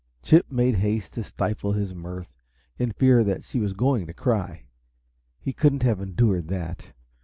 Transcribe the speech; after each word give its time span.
Chip 0.23 0.51
made 0.51 0.77
haste 0.77 1.13
to 1.13 1.21
stifle 1.23 1.73
his 1.73 1.93
mirth, 1.93 2.33
in 2.79 2.91
fear 2.91 3.23
that 3.23 3.43
she 3.43 3.59
was 3.59 3.73
going 3.73 4.07
to 4.07 4.13
cry. 4.13 4.63
He 5.39 5.53
couldn't 5.53 5.83
have 5.83 6.01
endured 6.01 6.47
that. 6.47 6.87